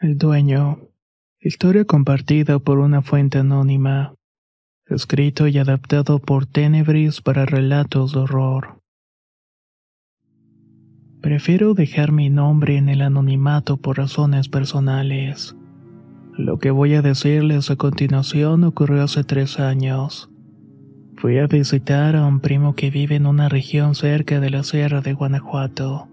[0.00, 0.78] El dueño.
[1.40, 4.14] Historia compartida por una fuente anónima.
[4.86, 8.80] Escrito y adaptado por Tenebris para relatos de horror.
[11.20, 15.56] Prefiero dejar mi nombre en el anonimato por razones personales.
[16.36, 20.30] Lo que voy a decirles a continuación ocurrió hace tres años.
[21.16, 25.00] Fui a visitar a un primo que vive en una región cerca de la Sierra
[25.00, 26.08] de Guanajuato.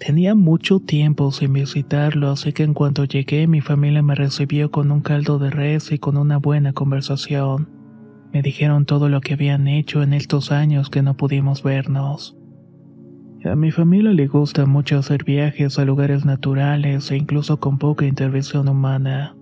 [0.00, 4.90] Tenía mucho tiempo sin visitarlo, así que en cuanto llegué mi familia me recibió con
[4.92, 7.68] un caldo de res y con una buena conversación.
[8.32, 12.34] Me dijeron todo lo que habían hecho en estos años que no pudimos vernos.
[13.44, 18.06] A mi familia le gusta mucho hacer viajes a lugares naturales e incluso con poca
[18.06, 19.36] intervención humana.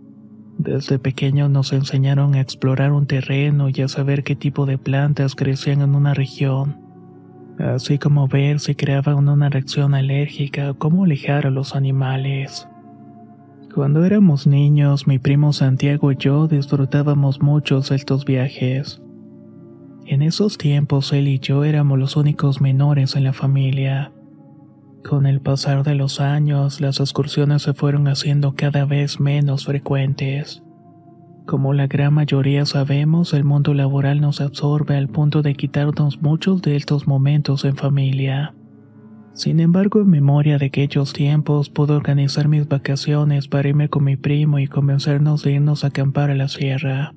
[0.59, 5.37] Desde pequeños nos enseñaron a explorar un terreno y a saber qué tipo de plantas
[5.37, 6.88] crecían en una región
[7.59, 12.69] así como ver si creaba una reacción alérgica o cómo alejar a los animales.
[13.75, 19.03] Cuando éramos niños, mi primo Santiago y yo disfrutábamos mucho estos viajes.
[20.07, 24.13] En esos tiempos él y yo éramos los únicos menores en la familia.
[25.09, 30.63] Con el pasar de los años, las excursiones se fueron haciendo cada vez menos frecuentes.
[31.49, 36.61] Como la gran mayoría sabemos, el mundo laboral nos absorbe al punto de quitarnos muchos
[36.61, 38.55] de estos momentos en familia.
[39.33, 44.19] Sin embargo, en memoria de aquellos tiempos, pude organizar mis vacaciones para irme con mi
[44.19, 47.15] primo y convencernos de irnos a acampar a la sierra.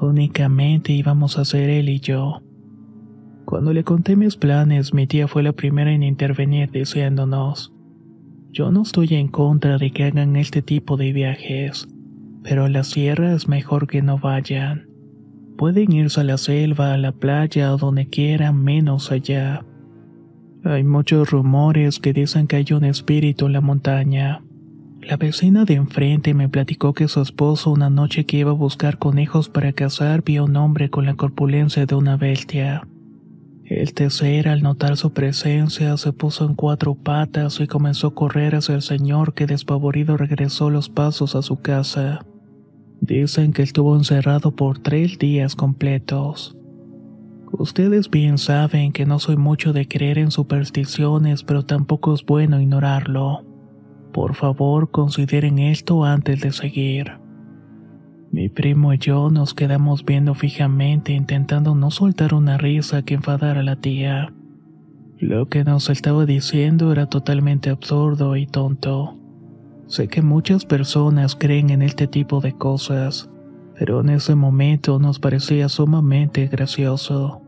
[0.00, 2.40] Únicamente íbamos a ser él y yo.
[3.44, 7.74] Cuando le conté mis planes, mi tía fue la primera en intervenir diciéndonos,
[8.52, 11.86] yo no estoy en contra de que hagan este tipo de viajes
[12.44, 14.86] pero a la sierra es mejor que no vayan.
[15.56, 19.64] Pueden irse a la selva, a la playa o donde quieran, menos allá.
[20.62, 24.42] Hay muchos rumores que dicen que hay un espíritu en la montaña.
[25.00, 28.98] La vecina de enfrente me platicó que su esposo una noche que iba a buscar
[28.98, 32.86] conejos para cazar vio un hombre con la corpulencia de una bestia.
[33.64, 38.54] El tercer, al notar su presencia, se puso en cuatro patas y comenzó a correr
[38.54, 42.26] hacia el señor que despavorido regresó los pasos a su casa.
[43.06, 46.56] Dicen que estuvo encerrado por tres días completos.
[47.52, 52.62] Ustedes bien saben que no soy mucho de creer en supersticiones, pero tampoco es bueno
[52.62, 53.44] ignorarlo.
[54.10, 57.18] Por favor, consideren esto antes de seguir.
[58.32, 63.60] Mi primo y yo nos quedamos viendo fijamente intentando no soltar una risa que enfadara
[63.60, 64.32] a la tía.
[65.18, 69.18] Lo que nos estaba diciendo era totalmente absurdo y tonto.
[69.86, 73.30] Sé que muchas personas creen en este tipo de cosas,
[73.78, 77.42] pero en ese momento nos parecía sumamente gracioso.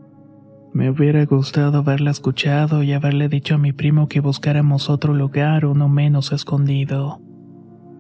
[0.75, 5.65] Me hubiera gustado haberla escuchado y haberle dicho a mi primo que buscáramos otro lugar
[5.65, 7.21] uno menos escondido.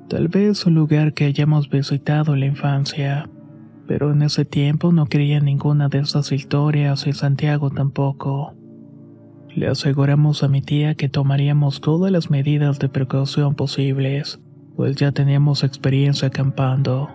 [0.08, 3.30] Tal vez un lugar que hayamos visitado en la infancia,
[3.86, 8.54] pero en ese tiempo no creía en ninguna de esas historias y Santiago tampoco.
[9.56, 14.38] Le aseguramos a mi tía que tomaríamos todas las medidas de precaución posibles,
[14.76, 17.08] pues ya teníamos experiencia acampando.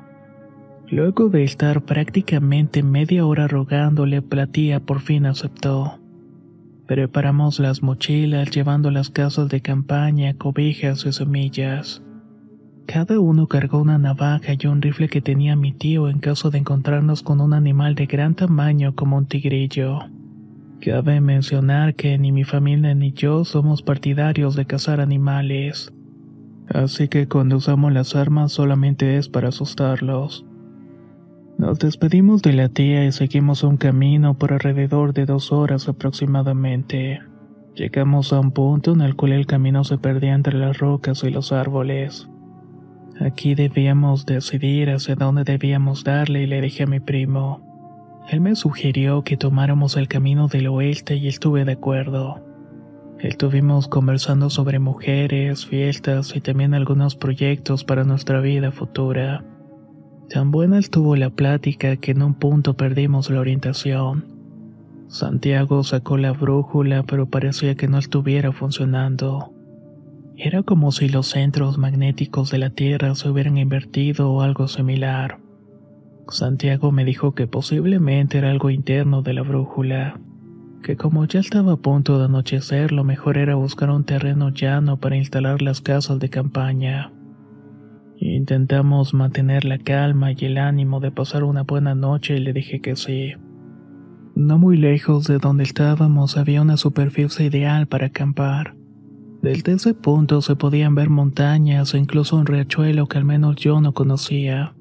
[0.89, 5.99] Luego de estar prácticamente media hora rogándole, la tía por fin aceptó.
[6.87, 12.01] Preparamos las mochilas llevando las casas de campaña, cobijas y semillas.
[12.87, 16.57] Cada uno cargó una navaja y un rifle que tenía mi tío en caso de
[16.57, 19.99] encontrarnos con un animal de gran tamaño como un tigrillo.
[20.81, 25.93] Cabe mencionar que ni mi familia ni yo somos partidarios de cazar animales,
[26.67, 30.43] así que cuando usamos las armas solamente es para asustarlos.
[31.59, 37.21] Nos despedimos de la tía y seguimos un camino por alrededor de dos horas aproximadamente.
[37.75, 41.29] Llegamos a un punto en el cual el camino se perdía entre las rocas y
[41.29, 42.27] los árboles.
[43.19, 47.70] Aquí debíamos decidir hacia dónde debíamos darle y le dije a mi primo.
[48.29, 52.41] Él me sugirió que tomáramos el camino del oeste y estuve de acuerdo.
[53.19, 59.43] Estuvimos conversando sobre mujeres, fiestas y también algunos proyectos para nuestra vida futura.
[60.29, 64.25] Tan buena estuvo la plática que en un punto perdimos la orientación.
[65.07, 69.53] Santiago sacó la brújula pero parecía que no estuviera funcionando.
[70.37, 75.40] Era como si los centros magnéticos de la Tierra se hubieran invertido o algo similar.
[76.29, 80.19] Santiago me dijo que posiblemente era algo interno de la brújula,
[80.83, 84.99] que como ya estaba a punto de anochecer lo mejor era buscar un terreno llano
[84.99, 87.11] para instalar las casas de campaña.
[88.17, 92.79] Intentamos mantener la calma y el ánimo de pasar una buena noche y le dije
[92.79, 93.33] que sí.
[94.35, 98.75] No muy lejos de donde estábamos había una superficie ideal para acampar.
[99.41, 103.81] Desde ese punto se podían ver montañas o incluso un riachuelo que al menos yo
[103.81, 104.75] no conocía.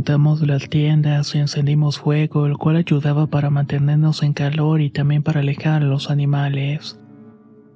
[0.00, 5.22] Montamos las tiendas y encendimos fuego, el cual ayudaba para mantenernos en calor y también
[5.22, 6.98] para alejar a los animales.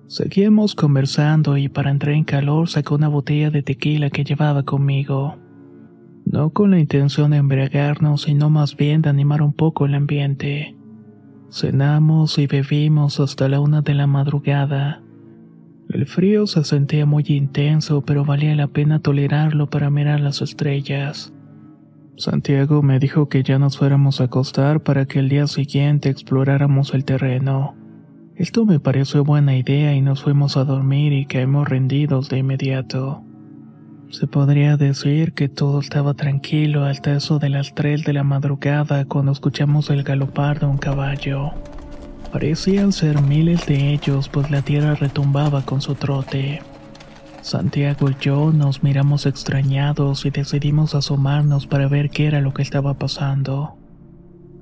[0.07, 5.37] Seguíamos conversando y para entrar en calor sacó una botella de tequila que llevaba conmigo.
[6.25, 10.79] No con la intención de embriagarnos, sino más bien de animar un poco el ambiente.
[11.51, 15.03] Cenamos y bebimos hasta la una de la madrugada.
[15.91, 21.34] El frío se sentía muy intenso, pero valía la pena tolerarlo para mirar las estrellas.
[22.17, 26.95] Santiago me dijo que ya nos fuéramos a acostar para que el día siguiente exploráramos
[26.95, 27.75] el terreno.
[28.37, 33.25] Esto me pareció buena idea y nos fuimos a dormir y caímos rendidos de inmediato.
[34.11, 39.05] Se podría decir que todo estaba tranquilo hasta eso de las 3 de la madrugada
[39.07, 41.51] cuando escuchamos el galopar de un caballo.
[42.33, 46.63] Parecían ser miles de ellos pues la tierra retumbaba con su trote.
[47.45, 52.63] Santiago y yo nos miramos extrañados y decidimos asomarnos para ver qué era lo que
[52.63, 53.77] estaba pasando.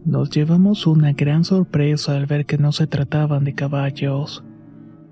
[0.05, 4.43] Nos llevamos una gran sorpresa al ver que no se trataban de caballos.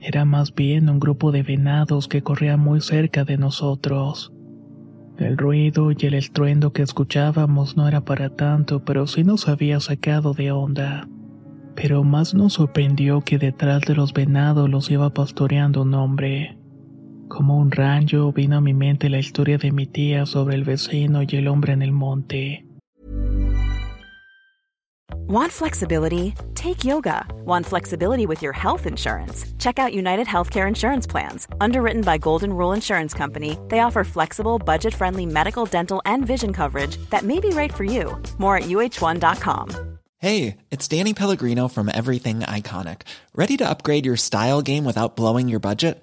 [0.01, 4.33] Era más bien un grupo de venados que corría muy cerca de nosotros.
[5.17, 9.79] El ruido y el estruendo que escuchábamos no era para tanto, pero sí nos había
[9.79, 11.09] sacado de onda.
[11.77, 16.60] Pero más nos sorprendió que detrás de los venados los iba pastoreando un hombre.
[17.31, 21.23] Como un rayo vino a mi mente la historia de mi tía sobre el vecino
[21.23, 22.65] y el hombre en el monte.
[25.29, 26.35] Want flexibility?
[26.57, 27.25] Take yoga.
[27.45, 29.47] Want flexibility with your health insurance?
[29.61, 31.47] Check out United Healthcare Insurance Plans.
[31.61, 36.53] Underwritten by Golden Rule Insurance Company, they offer flexible, budget friendly medical, dental, and vision
[36.53, 38.21] coverage that may be right for you.
[38.39, 39.99] More at uh1.com.
[40.19, 43.03] Hey, it's Danny Pellegrino from Everything Iconic.
[43.37, 46.03] Ready to upgrade your style game without blowing your budget?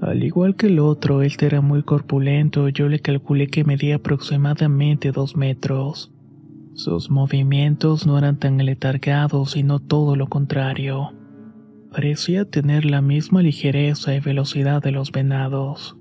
[0.00, 2.68] Al igual que el otro, este era muy corpulento.
[2.68, 6.12] Yo le calculé que medía aproximadamente dos metros.
[6.74, 11.12] Sus movimientos no eran tan letargados, sino todo lo contrario.
[11.90, 15.96] Parecía tener la misma ligereza y velocidad de los venados.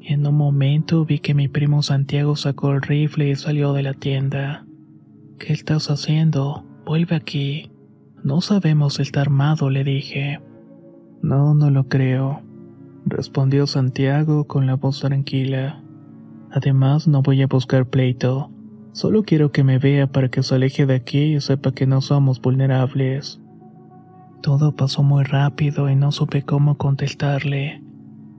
[0.00, 3.94] En un momento vi que mi primo Santiago sacó el rifle y salió de la
[3.94, 4.64] tienda.
[5.40, 6.64] ¿Qué estás haciendo?
[6.86, 7.72] Vuelve aquí.
[8.22, 10.40] No sabemos si está armado, le dije.
[11.22, 12.42] No, no lo creo,
[13.06, 15.82] respondió Santiago con la voz tranquila.
[16.50, 18.50] Además, no voy a buscar pleito.
[18.92, 22.00] Solo quiero que me vea para que se aleje de aquí y sepa que no
[22.00, 23.40] somos vulnerables.
[24.42, 27.82] Todo pasó muy rápido y no supe cómo contestarle.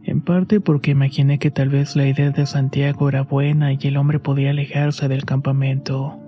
[0.04, 3.98] En parte porque imaginé que tal vez la idea de Santiago era buena y el
[3.98, 6.20] hombre podía alejarse del campamento.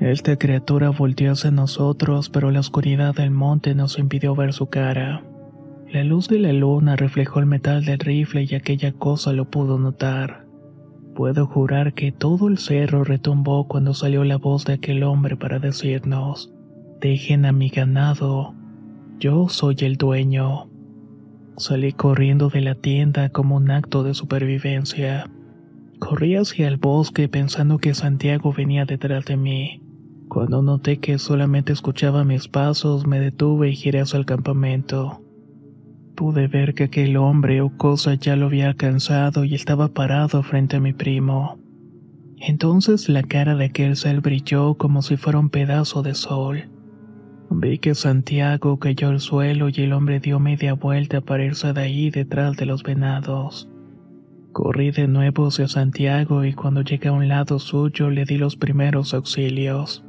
[0.00, 5.22] Esta criatura volteó hacia nosotros, pero la oscuridad del monte nos impidió ver su cara.
[5.92, 9.76] La luz de la luna reflejó el metal del rifle y aquella cosa lo pudo
[9.76, 10.46] notar.
[11.16, 15.58] Puedo jurar que todo el cerro retumbó cuando salió la voz de aquel hombre para
[15.58, 16.52] decirnos,
[17.00, 18.54] dejen a mi ganado,
[19.18, 20.70] yo soy el dueño.
[21.56, 25.28] Salí corriendo de la tienda como un acto de supervivencia.
[25.98, 29.82] Corrí hacia el bosque pensando que Santiago venía detrás de mí.
[30.28, 35.19] Cuando noté que solamente escuchaba mis pasos, me detuve y giré hacia el campamento.
[36.14, 40.76] Pude ver que aquel hombre o cosa ya lo había alcanzado y estaba parado frente
[40.76, 41.58] a mi primo.
[42.38, 46.70] Entonces la cara de aquel ser brilló como si fuera un pedazo de sol.
[47.50, 51.80] Vi que Santiago cayó al suelo y el hombre dio media vuelta para irse de
[51.80, 53.68] ahí detrás de los venados.
[54.52, 58.56] Corrí de nuevo hacia Santiago y cuando llegué a un lado suyo le di los
[58.56, 60.04] primeros auxilios.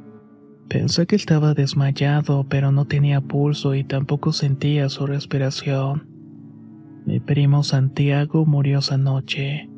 [0.72, 6.08] Pensé que estaba desmayado, pero no tenía pulso y tampoco sentía su respiración.
[7.04, 9.68] Mi primo Santiago murió esa noche.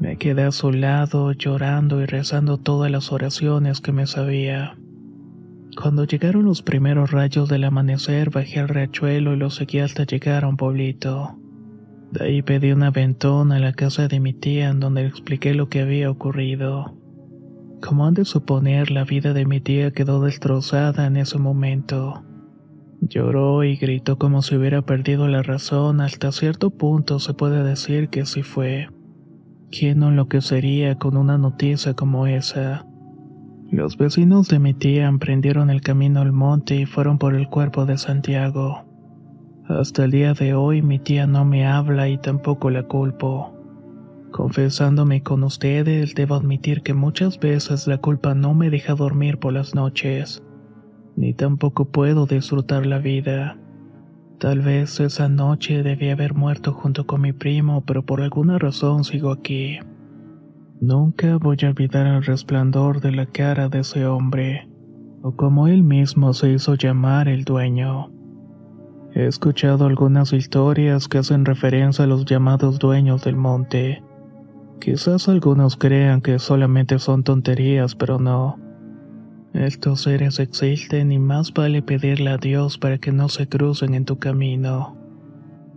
[0.00, 4.76] Me quedé a su lado llorando y rezando todas las oraciones que me sabía.
[5.80, 10.42] Cuando llegaron los primeros rayos del amanecer bajé al riachuelo y lo seguí hasta llegar
[10.42, 11.38] a un pueblito.
[12.10, 15.54] De ahí pedí un aventón a la casa de mi tía en donde le expliqué
[15.54, 17.00] lo que había ocurrido.
[17.82, 22.22] Como han de suponer, la vida de mi tía quedó destrozada en ese momento.
[23.00, 28.08] Lloró y gritó como si hubiera perdido la razón, hasta cierto punto se puede decir
[28.08, 28.88] que sí fue.
[29.72, 32.86] ¿Quién no enloquecería con una noticia como esa?
[33.72, 37.84] Los vecinos de mi tía emprendieron el camino al monte y fueron por el cuerpo
[37.84, 38.84] de Santiago.
[39.66, 43.51] Hasta el día de hoy mi tía no me habla y tampoco la culpo.
[44.32, 49.52] Confesándome con ustedes, debo admitir que muchas veces la culpa no me deja dormir por
[49.52, 50.42] las noches,
[51.16, 53.58] ni tampoco puedo disfrutar la vida.
[54.38, 59.04] Tal vez esa noche debí haber muerto junto con mi primo, pero por alguna razón
[59.04, 59.78] sigo aquí.
[60.80, 64.66] Nunca voy a olvidar el resplandor de la cara de ese hombre,
[65.22, 68.10] o como él mismo se hizo llamar el dueño.
[69.14, 74.02] He escuchado algunas historias que hacen referencia a los llamados dueños del monte.
[74.80, 78.58] Quizás algunos crean que solamente son tonterías, pero no.
[79.54, 84.04] Estos seres existen y más vale pedirle a Dios para que no se crucen en
[84.04, 84.96] tu camino,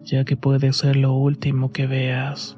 [0.04, 2.58] ya que puede ser lo último que veas.